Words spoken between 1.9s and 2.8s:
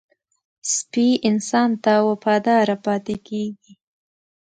وفاداره